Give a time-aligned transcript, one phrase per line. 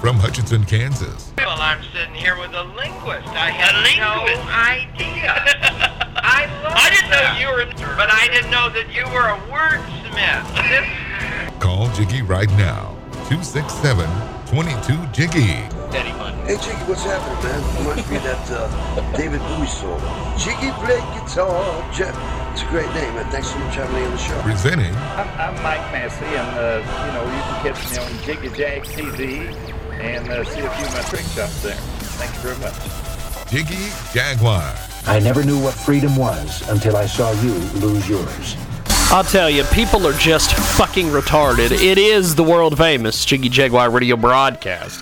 [0.00, 1.32] From Hutchinson, Kansas.
[1.38, 3.28] Well, I'm sitting here with a linguist.
[3.28, 4.44] I had A linguist?
[4.44, 5.32] no idea.
[6.16, 7.64] I love I didn't know you were.
[7.96, 11.60] But I didn't know that you were a wordsmith.
[11.60, 12.94] Call Jiggy right now.
[13.30, 14.08] 267
[14.46, 15.64] 22 Jiggy.
[15.90, 16.36] Daddy Money.
[16.46, 17.60] Hey Jiggy, what's happening, man?
[17.78, 18.68] Reminds me of that uh,
[19.16, 20.00] David Bowie song.
[20.38, 21.82] Jiggy play guitar.
[21.94, 22.14] Jeff.
[22.52, 23.26] It's a great name, man.
[23.32, 24.40] Thanks so much for having me on the show.
[24.42, 28.50] Presenting I'm, I'm Mike Massey, and uh, you know you can catch me on Jiggy
[28.56, 29.50] Jag TV
[30.00, 31.74] and uh, see a few of my trick shots there.
[31.74, 33.50] Thank you very much.
[33.50, 34.74] Jiggy Jaguar.
[35.06, 38.56] I never knew what freedom was until I saw you lose yours.
[39.08, 41.70] I'll tell you, people are just fucking retarded.
[41.70, 45.00] It is the world famous Jiggy Jaguar radio broadcast.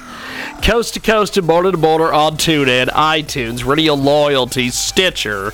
[0.63, 5.53] Coast to coast and border to border on TuneIn, iTunes, Radio Loyalty, Stitcher,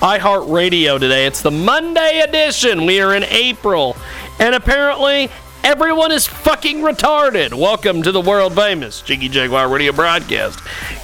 [0.00, 1.26] iHeartRadio today.
[1.26, 2.84] It's the Monday edition.
[2.84, 3.96] We are in April.
[4.38, 5.30] And apparently,
[5.68, 7.52] everyone is fucking retarded.
[7.52, 10.60] Welcome to the world famous Jiggy Jaguar radio broadcast.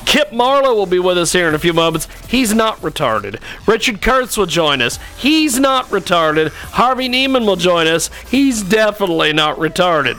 [0.06, 2.08] Kip Marlowe will be with us here in a few moments.
[2.28, 3.42] He's not retarded.
[3.66, 4.98] Richard Kurtz will join us.
[5.18, 6.48] He's not retarded.
[6.48, 8.08] Harvey Neiman will join us.
[8.30, 10.16] He's definitely not retarded.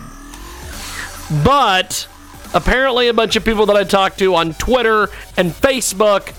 [1.44, 2.08] But
[2.54, 6.36] apparently, a bunch of people that I talked to on Twitter and Facebook,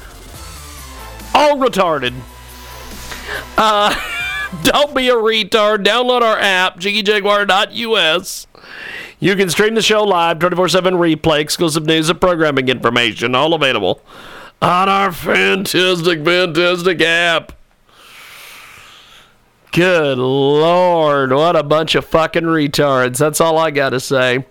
[1.35, 2.15] all retarded.
[3.59, 4.13] Uh,
[4.63, 5.85] don't be a retard.
[5.85, 8.47] Download our app, jiggyjaguar.us.
[9.19, 13.55] You can stream the show live, 24 7 replay, exclusive news and programming information, all
[13.55, 14.03] available
[14.61, 17.56] on our fantastic, fantastic app.
[19.77, 23.19] Good lord, what a bunch of fucking retards.
[23.19, 24.47] That's all I gotta say.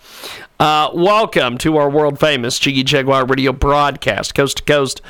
[0.60, 5.02] Uh, welcome to our world famous Jiggy Jaguar radio broadcast, coast to coast,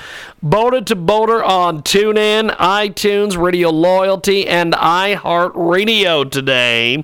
[0.41, 7.03] boulder to boulder on TuneIn, iTunes, Radio Loyalty, and iHeartRadio today.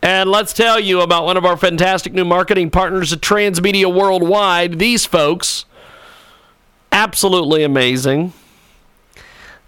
[0.00, 4.78] And let's tell you about one of our fantastic new marketing partners at Transmedia Worldwide.
[4.78, 5.64] These folks,
[6.92, 8.34] absolutely amazing.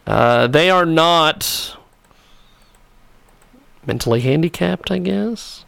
[0.06, 1.76] Uh, they are not
[3.86, 5.64] mentally handicapped, I guess.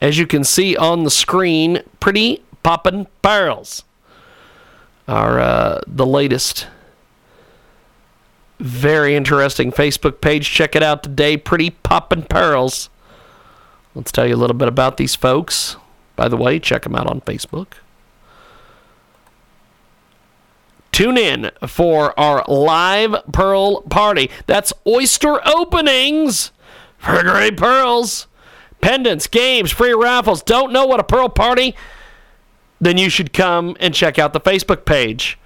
[0.00, 3.84] As you can see on the screen, Pretty Poppin' Pearls
[5.06, 6.66] are uh, the latest.
[8.58, 10.48] Very interesting Facebook page.
[10.48, 11.36] Check it out today.
[11.36, 12.90] Pretty Poppin' Pearls.
[13.94, 15.76] Let's tell you a little bit about these folks.
[16.16, 17.74] By the way, check them out on Facebook.
[20.92, 24.30] Tune in for our live pearl party.
[24.46, 26.52] That's oyster openings
[27.02, 28.26] for great pearls.
[28.80, 30.42] Pendants, games, free raffles.
[30.42, 31.74] Don't know what a pearl party?
[32.80, 35.38] Then you should come and check out the Facebook page.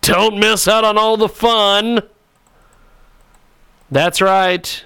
[0.01, 2.01] Don't miss out on all the fun.
[3.89, 4.85] That's right.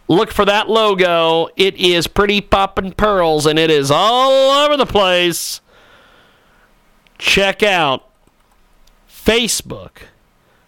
[0.08, 1.48] Look for that logo.
[1.56, 5.62] It is Pretty Poppin' Pearls, and it is all over the place.
[7.18, 8.08] Check out
[9.25, 10.03] Facebook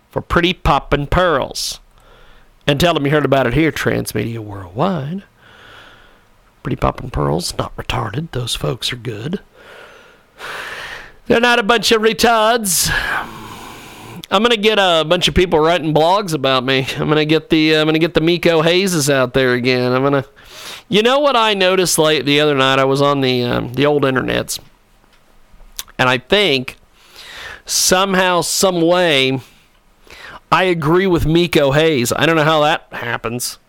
[0.09, 1.79] for Pretty Poppin' Pearls.
[2.65, 5.23] And tell them you heard about it here, Transmedia Worldwide.
[6.63, 8.31] Pretty Poppin' Pearls, not retarded.
[8.31, 9.39] Those folks are good.
[11.27, 12.89] They're not a bunch of retards.
[14.29, 16.85] I'm gonna get a bunch of people writing blogs about me.
[16.97, 19.93] I'm gonna get the I'm gonna get the Miko Hazes out there again.
[19.93, 20.25] I'm gonna,
[20.89, 22.79] you know what I noticed late the other night?
[22.79, 24.59] I was on the um, the old internets,
[25.97, 26.77] and I think
[27.67, 29.39] somehow, some way,
[30.51, 32.11] I agree with Miko Hayes.
[32.15, 33.59] I don't know how that happens,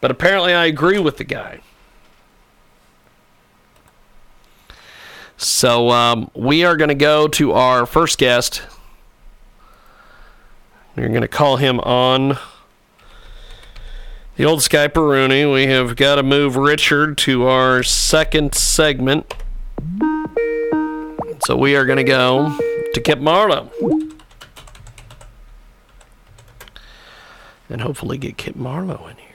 [0.00, 1.60] but apparently I agree with the guy.
[5.38, 8.62] So um, we are going to go to our first guest.
[10.94, 12.38] We're going to call him on
[14.36, 15.46] The old Skype Rooney.
[15.46, 19.32] We have got to move Richard to our second segment.
[21.46, 22.58] So we are going to go
[22.98, 23.70] to Kip Marlowe.
[27.70, 29.26] And hopefully get Kip Marlowe in here.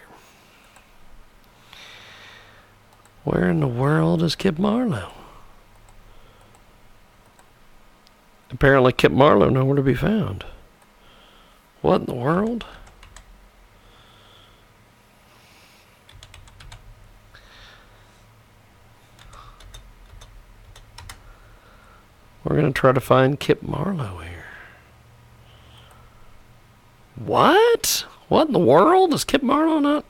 [3.24, 5.12] Where in the world is Kip Marlowe?
[8.52, 10.46] Apparently, Kip Marlowe nowhere to be found.
[11.82, 12.66] What in the world?
[22.44, 24.46] We're going to try to find Kip Marlowe here.
[27.16, 28.06] What?
[28.28, 29.14] What in the world?
[29.14, 30.06] Is Kip Marlowe not?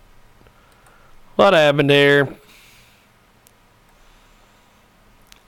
[1.36, 2.36] What happened there?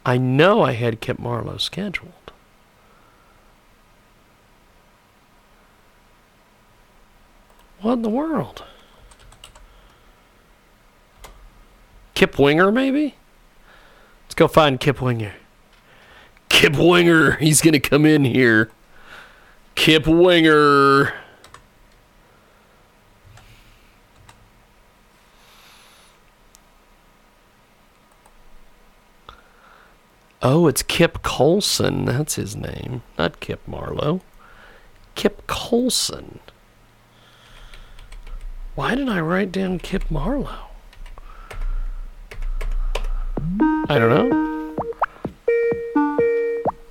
[0.06, 2.12] I know I had Kip Marlowe scheduled.
[7.81, 8.64] What in the world?
[12.14, 13.16] Kip Winger, maybe?
[14.26, 15.34] Let's go find Kip Winger.
[16.66, 18.72] Kip Winger, he's going to come in here.
[19.76, 21.14] Kip Winger.
[30.42, 32.08] Oh, it's Kip Kolson.
[32.08, 33.04] That's his name.
[33.16, 34.22] Not Kip Marlowe.
[35.14, 36.40] Kip Kolson.
[38.74, 40.50] Why did I write down Kip Marlowe?
[43.88, 44.44] I don't know.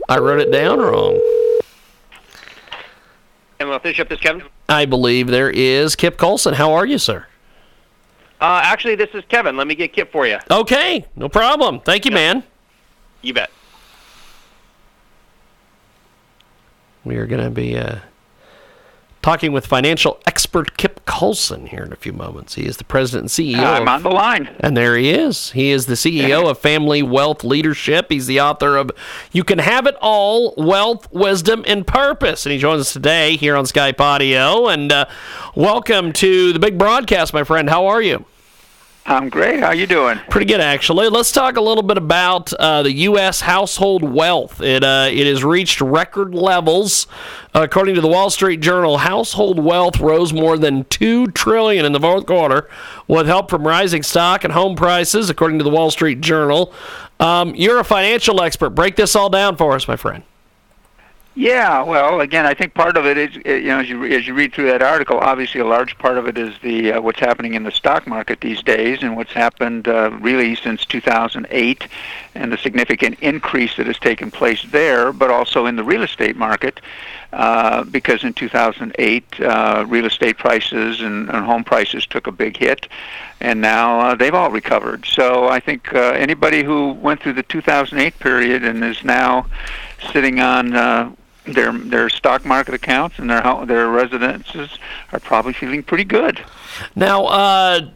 [0.09, 1.21] I wrote it down wrong.
[3.61, 4.43] And we'll finish up this, Kevin.
[4.69, 6.55] I believe there is Kip Kolson.
[6.55, 7.27] How are you, sir?
[8.41, 9.57] Uh, actually, this is Kevin.
[9.57, 10.39] Let me get Kip for you.
[10.51, 11.81] Okay, no problem.
[11.81, 12.43] Thank you, man.
[13.23, 13.51] You bet.
[17.05, 17.99] We are going to be uh,
[19.25, 22.57] talking with financial expert Kip Kolson here in a few moments.
[22.57, 23.65] He is the president and CEO.
[23.65, 24.55] I'm of- on the line.
[24.61, 25.53] And there he is.
[25.53, 28.09] He is the CEO of Family Wealth Leadership.
[28.11, 28.91] He's the author of
[29.33, 32.45] You Can Have It All Wealth, Wisdom, and Purpose.
[32.45, 34.69] And he joins us today here on Skype Audio.
[34.69, 35.07] And uh,
[35.55, 37.71] welcome to the big broadcast, my friend.
[37.71, 38.27] How are you?
[39.07, 39.61] I'm great.
[39.61, 40.19] How you doing?
[40.31, 41.09] Pretty good, actually.
[41.09, 43.43] Let's talk a little bit about uh, the U.S.
[43.43, 44.63] household wealth.
[44.63, 47.07] It uh, it has reached record levels,
[47.53, 48.97] according to the Wall Street Journal.
[48.99, 52.71] Household wealth rose more than two trillion in the fourth quarter,
[53.07, 56.73] with help from rising stock and home prices, according to the Wall Street Journal.
[57.21, 58.71] Um, you're a financial expert.
[58.71, 60.23] Break this all down for us, my friend.
[61.37, 64.25] Yeah, well, again, I think part of it is, uh, you know, as you as
[64.25, 67.19] you read through that article, obviously a large part of it is the uh, what's
[67.19, 71.89] happening in the stock market these days, and what's happened uh, really since 2008,
[72.37, 76.37] and the significant increase that has taken place there, but also in the real estate
[76.37, 76.81] market,
[77.33, 82.57] uh, because in 2008 uh, real estate prices and, and home prices took a big
[82.57, 82.87] hit,
[83.41, 85.05] and now uh, they've all recovered.
[85.05, 89.47] So I think anybody who went through the 2008 period and is now
[90.13, 91.17] sitting on
[91.47, 94.79] their their stock market accounts and their their residences
[95.13, 96.45] are probably feeling pretty good.
[96.97, 97.91] Now, uh,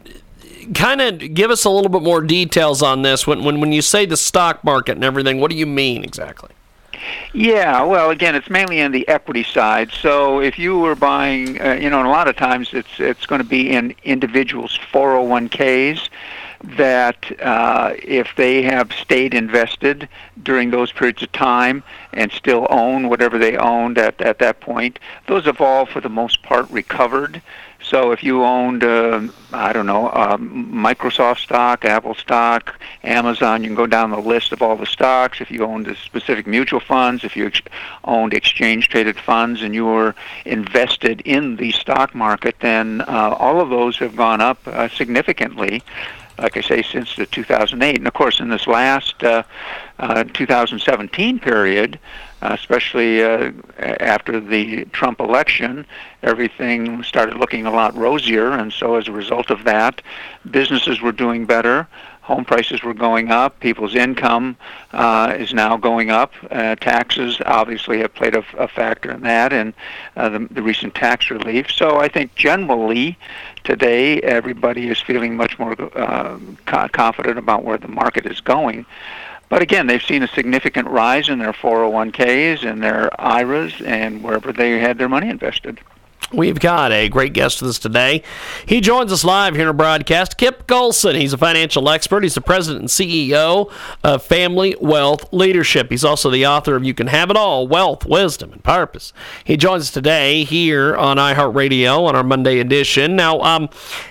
[0.73, 3.25] kind of give us a little bit more details on this.
[3.25, 6.51] When, when when you say the stock market and everything, what do you mean exactly?
[7.33, 9.91] Yeah, well, again, it's mainly in the equity side.
[9.91, 13.25] So if you were buying, uh, you know, and a lot of times it's it's
[13.25, 16.09] going to be in individuals' 401ks
[16.63, 20.09] that uh, if they have stayed invested
[20.43, 24.99] during those periods of time and still own whatever they owned at, at that point,
[25.27, 27.41] those have all, for the most part, recovered.
[27.81, 29.21] So if you owned, uh,
[29.53, 34.51] I don't know, uh, Microsoft stock, Apple stock, Amazon, you can go down the list
[34.51, 35.39] of all the stocks.
[35.39, 37.61] If you owned the specific mutual funds, if you ex-
[38.03, 40.13] owned exchange-traded funds, and you were
[40.45, 45.81] invested in the stock market, then uh, all of those have gone up uh, significantly.
[46.41, 49.43] Like I say, since the 2008, and of course, in this last uh,
[49.99, 51.99] uh, 2017 period,
[52.41, 55.85] uh, especially uh, after the Trump election,
[56.23, 60.01] everything started looking a lot rosier, and so as a result of that,
[60.49, 61.87] businesses were doing better.
[62.29, 63.59] Home prices were going up.
[63.59, 64.55] People's income
[64.93, 66.31] uh, is now going up.
[66.51, 69.73] Uh, taxes obviously have played a, a factor in that, and
[70.15, 71.71] uh, the, the recent tax relief.
[71.71, 73.17] So I think generally
[73.63, 78.85] today everybody is feeling much more uh, confident about where the market is going.
[79.49, 84.53] But again, they've seen a significant rise in their 401ks and their IRAs and wherever
[84.53, 85.79] they had their money invested.
[86.31, 88.21] We've got a great guest with us today.
[88.67, 90.37] He joins us live here in our broadcast.
[90.37, 91.19] Kip Kolson.
[91.19, 92.21] He's a financial expert.
[92.21, 93.71] He's the president and CEO
[94.03, 95.89] of Family Wealth Leadership.
[95.89, 99.11] He's also the author of You Can Have It All Wealth, Wisdom, and Purpose.
[99.43, 103.15] He joins us today here on iHeartRadio on our Monday edition.
[103.15, 103.67] Now, um,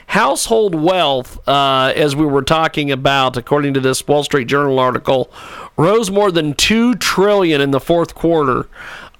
[0.08, 5.30] household wealth, uh, as we were talking about, according to this Wall Street Journal article,
[5.76, 8.68] rose more than 2 trillion in the fourth quarter.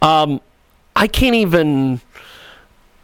[0.03, 0.41] Um,
[0.97, 2.01] I can't even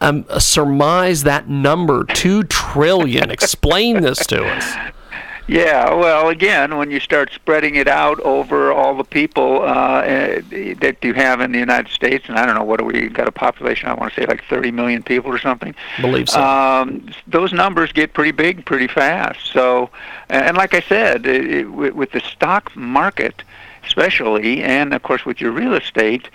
[0.05, 3.31] um, surmise that number two trillion.
[3.31, 4.93] Explain this to us.
[5.47, 10.75] Yeah, well, again, when you start spreading it out over all the people uh, eh,
[10.81, 13.29] that you have in the United States, and I don't know what do we got
[13.29, 13.91] a population?
[13.91, 15.75] I want to say like 30 million people or something.
[16.01, 16.43] Believe so.
[16.43, 19.53] Um, those numbers get pretty big pretty fast.
[19.53, 19.91] So,
[20.31, 23.43] and like I said, it, it, with the stock market,
[23.85, 26.31] especially, and of course with your real estate,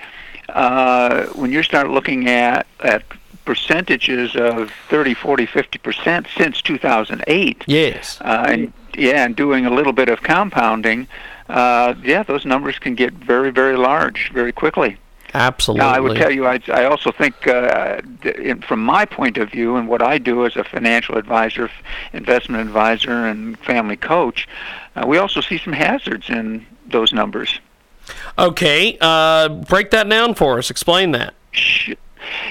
[0.50, 3.04] uh, when you start looking at at
[3.50, 7.63] percentages of 30, 40, 50 percent since 2008.
[7.65, 8.22] Yes.
[8.22, 11.08] Uh, and yeah, and doing a little bit of compounding,
[11.48, 14.98] uh, yeah, those numbers can get very, very large very quickly.
[15.34, 15.84] Absolutely.
[15.84, 19.50] Now, I would tell you, I, I also think, uh, in, from my point of
[19.50, 21.72] view, and what I do as a financial advisor,
[22.13, 24.48] investment advisor, and family coach,
[24.96, 27.60] uh, we also see some hazards in those numbers.
[28.38, 30.70] Okay, uh, break that down for us.
[30.70, 31.34] Explain that.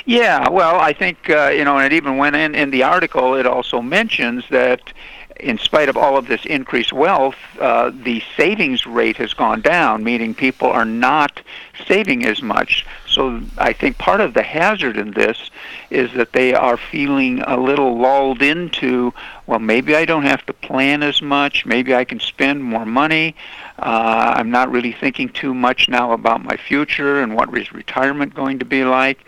[0.05, 3.35] Yeah, well, I think uh, you know, and it even went in in the article.
[3.35, 4.93] It also mentions that
[5.41, 10.03] in spite of all of this increased wealth, uh, the savings rate has gone down,
[10.03, 11.41] meaning people are not
[11.87, 12.85] saving as much.
[13.19, 15.51] So I think part of the hazard in this
[15.91, 19.13] is that they are feeling a little lulled into,
[19.49, 23.35] well, maybe I don't have to plan as much, maybe I can spend more money.
[23.77, 28.37] Uh, I'm not really thinking too much now about my future and what is retirement
[28.37, 29.19] going to be like.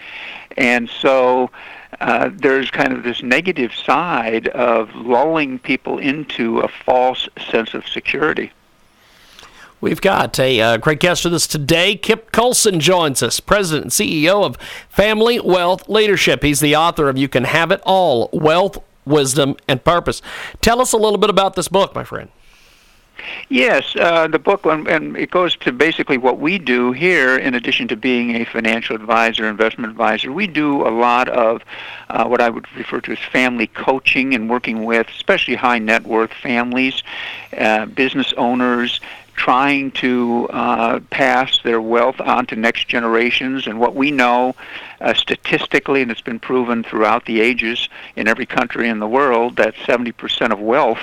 [0.57, 1.51] And so
[2.01, 7.89] uh, there's kind of this negative side of lulling people into a false sense of
[7.89, 8.53] security.
[9.81, 11.97] We've got a uh, great guest with us today.
[11.97, 14.57] Kip Kolson joins us, President and CEO of
[14.91, 16.43] Family Wealth Leadership.
[16.43, 20.21] He's the author of You Can Have It All Wealth, Wisdom, and Purpose.
[20.61, 22.29] Tell us a little bit about this book, my friend.
[23.49, 27.37] Yes, uh, the book, and it goes to basically what we do here.
[27.37, 31.63] In addition to being a financial advisor, investment advisor, we do a lot of
[32.09, 36.05] uh, what I would refer to as family coaching and working with, especially high net
[36.05, 37.03] worth families,
[37.57, 39.01] uh, business owners,
[39.35, 43.67] trying to uh, pass their wealth on to next generations.
[43.67, 44.55] And what we know
[45.01, 49.57] uh, statistically, and it's been proven throughout the ages in every country in the world,
[49.57, 51.01] that 70% of wealth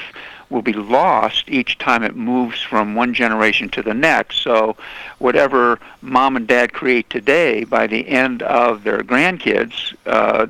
[0.50, 4.42] will be lost each time it moves from one generation to the next.
[4.42, 4.78] So,
[5.20, 10.46] whatever mom and dad create today, by the end of their grandkids, uh,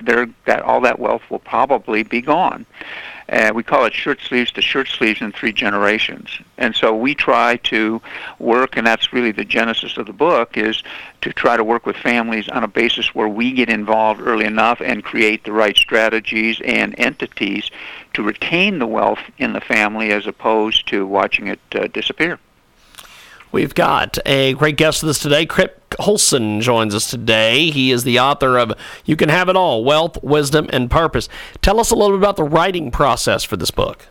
[0.46, 2.66] that all that wealth will probably be gone.
[3.30, 6.30] And we call it shirt sleeves to shirt sleeves in three generations.
[6.58, 8.02] And so we try to
[8.40, 10.82] work, and that's really the genesis of the book, is
[11.22, 14.80] to try to work with families on a basis where we get involved early enough
[14.82, 17.70] and create the right strategies and entities
[18.14, 22.40] to retain the wealth in the family as opposed to watching it uh, disappear.
[23.52, 25.46] We've got a great guest with us today.
[25.46, 27.70] Kip Kolson joins us today.
[27.70, 28.74] He is the author of
[29.06, 31.28] You Can Have It All Wealth, Wisdom, and Purpose.
[31.62, 34.08] Tell us a little bit about the writing process for this book.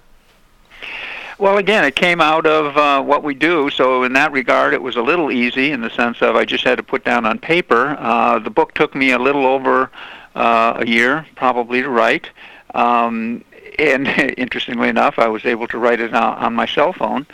[1.38, 4.82] Well, again, it came out of uh, what we do, so in that regard, it
[4.82, 7.38] was a little easy in the sense of I just had to put down on
[7.38, 7.96] paper.
[7.98, 9.90] Uh, the book took me a little over
[10.34, 12.30] uh, a year, probably, to write.
[12.74, 13.44] Um,
[13.78, 17.26] and interestingly enough, I was able to write it on, on my cell phone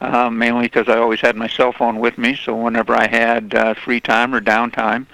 [0.00, 2.34] uh, mainly because I always had my cell phone with me.
[2.36, 5.06] So whenever I had uh, free time or downtime,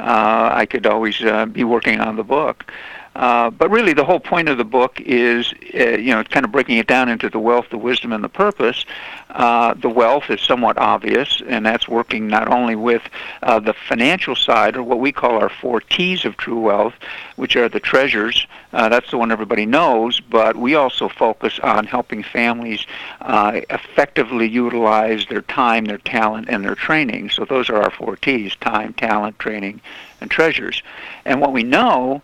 [0.00, 2.72] uh, I could always uh, be working on the book.
[3.14, 6.52] Uh, but really, the whole point of the book is, uh, you know, kind of
[6.52, 8.86] breaking it down into the wealth, the wisdom, and the purpose.
[9.30, 13.02] Uh, the wealth is somewhat obvious, and that's working not only with
[13.42, 16.94] uh, the financial side, or what we call our four T's of true wealth,
[17.36, 18.46] which are the treasures.
[18.72, 22.86] Uh, that's the one everybody knows, but we also focus on helping families
[23.20, 27.28] effectively utilize their time, their talent, and their training.
[27.28, 29.80] So those are our four T's time, talent, training,
[30.20, 30.82] and treasures.
[31.24, 32.22] And what we know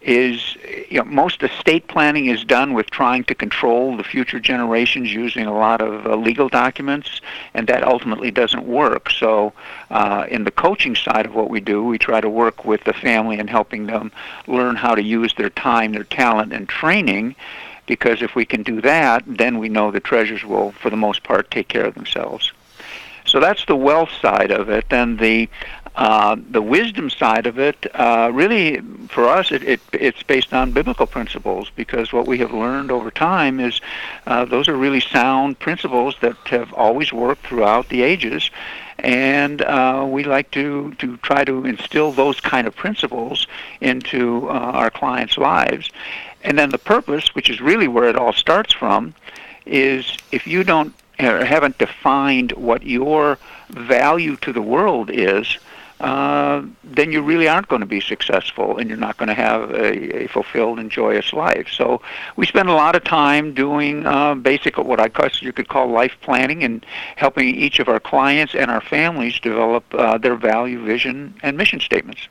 [0.00, 0.56] is
[0.88, 5.46] you know, most estate planning is done with trying to control the future generations using
[5.46, 7.20] a lot of uh, legal documents,
[7.54, 9.10] and that ultimately doesn't work.
[9.10, 9.52] So,
[9.90, 12.92] uh, in the coaching side of what we do, we try to work with the
[12.92, 14.10] family and helping them
[14.46, 17.36] learn how to use their time, their talent, and training.
[17.86, 21.22] Because if we can do that, then we know the treasures will, for the most
[21.22, 22.52] part, take care of themselves.
[23.26, 24.88] So that's the wealth side of it.
[24.88, 25.48] Then the
[26.00, 30.72] Uh, the wisdom side of it, uh, really, for us, it, it, it's based on
[30.72, 33.82] biblical principles because what we have learned over time is
[34.26, 38.50] uh, those are really sound principles that have always worked throughout the ages.
[38.98, 43.46] And uh, we like to, to try to instill those kind of principles
[43.82, 45.90] into uh, our clients' lives.
[46.42, 49.14] And then the purpose, which is really where it all starts from,
[49.66, 53.38] is if you don't or haven't defined what your
[53.68, 55.58] value to the world is,
[56.00, 59.70] uh, then you really aren't going to be successful and you're not going to have
[59.70, 61.68] a, a, fulfilled and joyous life.
[61.68, 62.00] So
[62.36, 65.88] we spend a lot of time doing uh, basic, what I guess you could call
[65.88, 66.84] life planning and
[67.16, 71.80] helping each of our clients and our families develop uh, their value, vision, and mission
[71.80, 72.28] statements.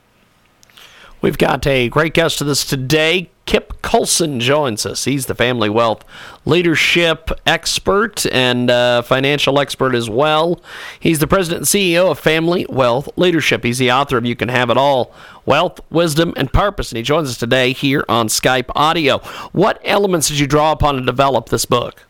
[1.22, 3.30] We've got a great guest to this today.
[3.44, 5.04] Kip Kolson joins us.
[5.04, 6.02] He's the family wealth
[6.46, 10.62] leadership expert and uh, financial expert as well.
[10.98, 13.64] He's the president and CEO of Family Wealth Leadership.
[13.64, 15.12] He's the author of You Can Have It All
[15.44, 16.90] Wealth, Wisdom, and Purpose.
[16.90, 19.18] And he joins us today here on Skype Audio.
[19.52, 22.06] What elements did you draw upon to develop this book?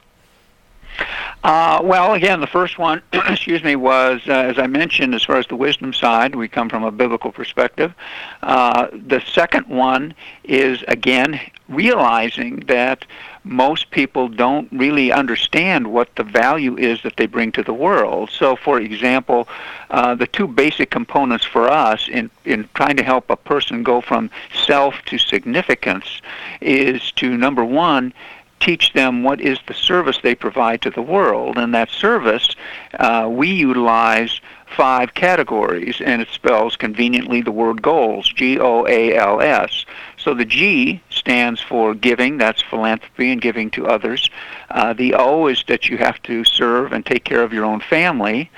[1.43, 5.37] Uh, well, again, the first one, excuse me, was uh, as I mentioned, as far
[5.37, 7.95] as the wisdom side, we come from a biblical perspective.
[8.43, 13.07] Uh, the second one is again realizing that
[13.45, 18.29] most people don't really understand what the value is that they bring to the world.
[18.31, 19.49] So, for example,
[19.89, 24.03] uh, the two basic components for us in, in trying to help a person go
[24.03, 24.31] from
[24.67, 26.21] self to significance
[26.61, 28.13] is to number one,
[28.61, 31.59] teach them what is the service they provide to the world.
[31.59, 32.55] And that service,
[32.99, 34.41] uh, we utilize
[34.77, 39.85] five categories, and it spells conveniently the word goals, G O A L S.
[40.17, 44.31] So the G stands for giving, that's philanthropy and giving to others.
[44.71, 47.81] Uh, the O is that you have to serve and take care of your own
[47.81, 48.51] family.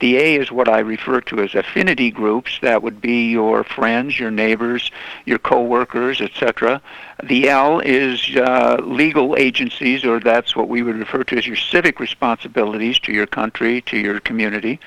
[0.00, 2.58] The A is what I refer to as affinity groups.
[2.62, 4.90] That would be your friends, your neighbors,
[5.26, 6.80] your coworkers, etc.
[7.22, 11.56] The L is uh, legal agencies, or that's what we would refer to as your
[11.56, 14.80] civic responsibilities to your country, to your community.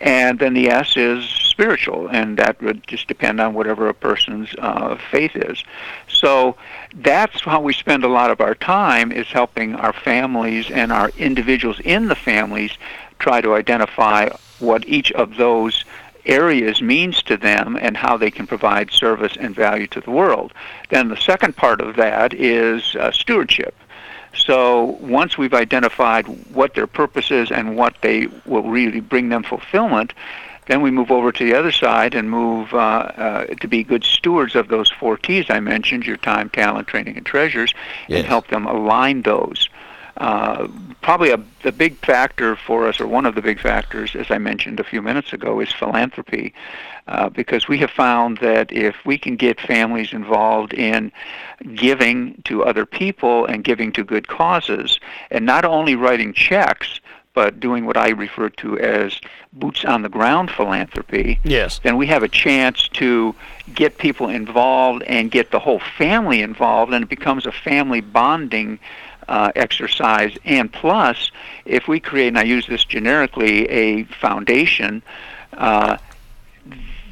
[0.00, 4.48] And then the S is spiritual, and that would just depend on whatever a person's
[4.58, 5.62] uh, faith is.
[6.08, 6.56] So
[6.94, 11.10] that's how we spend a lot of our time is helping our families and our
[11.18, 12.72] individuals in the families
[13.18, 15.84] try to identify what each of those
[16.26, 20.52] areas means to them and how they can provide service and value to the world.
[20.90, 23.74] Then the second part of that is uh, stewardship.
[24.34, 29.42] So once we've identified what their purpose is and what they will really bring them
[29.42, 30.12] fulfillment,
[30.66, 34.04] then we move over to the other side and move uh, uh, to be good
[34.04, 37.74] stewards of those four T's I mentioned your time, talent, training, and treasures
[38.06, 38.18] yes.
[38.18, 39.70] and help them align those.
[40.18, 40.66] Uh,
[41.00, 44.38] probably a the big factor for us, or one of the big factors, as I
[44.38, 46.52] mentioned a few minutes ago, is philanthropy,
[47.06, 51.12] uh, because we have found that if we can get families involved in
[51.74, 54.98] giving to other people and giving to good causes,
[55.30, 57.00] and not only writing checks,
[57.32, 59.20] but doing what I refer to as
[59.52, 61.78] boots on the ground philanthropy, yes.
[61.84, 63.36] then we have a chance to
[63.72, 68.80] get people involved and get the whole family involved, and it becomes a family bonding
[69.28, 70.36] uh, exercise.
[70.44, 71.30] And plus,
[71.64, 75.02] if we create, and I use this generically, a foundation,
[75.52, 75.98] uh,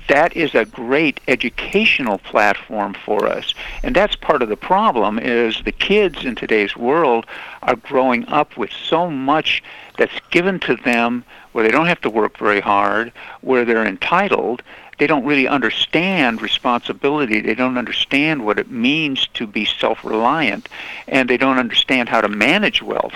[0.08, 3.54] that is a great educational platform for us.
[3.82, 7.26] And that's part of the problem is the kids in today's world
[7.62, 9.62] are growing up with so much
[9.98, 14.62] that's given to them where they don't have to work very hard, where they're entitled,
[14.98, 17.40] they don't really understand responsibility.
[17.40, 20.68] They don't understand what it means to be self-reliant,
[21.06, 23.14] and they don't understand how to manage wealth.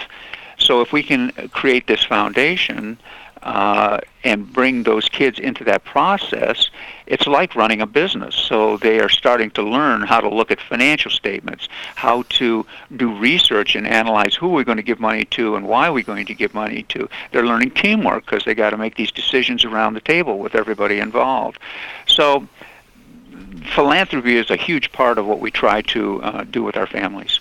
[0.58, 2.98] So if we can create this foundation
[3.42, 6.70] uh, and bring those kids into that process,
[7.06, 8.34] it's like running a business.
[8.34, 13.14] So they are starting to learn how to look at financial statements, how to do
[13.16, 16.34] research and analyze who we're going to give money to and why we're going to
[16.34, 17.08] give money to.
[17.32, 20.98] They're learning teamwork because they got to make these decisions around the table with everybody
[20.98, 21.58] involved.
[22.06, 22.46] So
[23.74, 27.40] philanthropy is a huge part of what we try to uh, do with our families.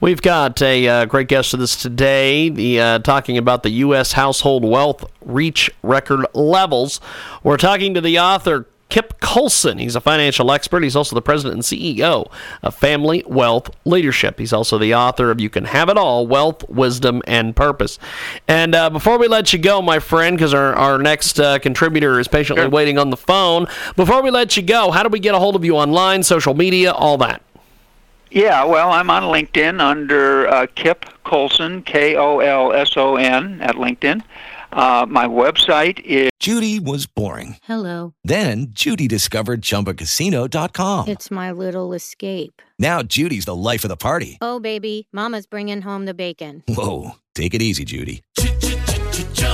[0.00, 4.12] We've got a uh, great guest with us today, the, uh, talking about the U.S.
[4.12, 7.02] household wealth reach record levels.
[7.42, 9.78] We're talking to the author, Kip Kolson.
[9.78, 10.84] He's a financial expert.
[10.84, 12.32] He's also the president and CEO
[12.62, 14.38] of Family Wealth Leadership.
[14.38, 17.98] He's also the author of You Can Have It All Wealth, Wisdom, and Purpose.
[18.48, 22.18] And uh, before we let you go, my friend, because our, our next uh, contributor
[22.18, 22.70] is patiently sure.
[22.70, 25.56] waiting on the phone, before we let you go, how do we get a hold
[25.56, 27.42] of you online, social media, all that?
[28.30, 33.60] Yeah, well, I'm on LinkedIn under uh, Kip Kolson, K O L S O N,
[33.60, 34.22] at LinkedIn.
[34.72, 36.30] Uh, my website is.
[36.38, 37.56] Judy was boring.
[37.64, 38.14] Hello.
[38.22, 41.08] Then Judy discovered ChumbaCasino.com.
[41.08, 42.62] It's my little escape.
[42.78, 44.38] Now Judy's the life of the party.
[44.40, 46.62] Oh, baby, Mama's bringing home the bacon.
[46.68, 48.22] Whoa, take it easy, Judy.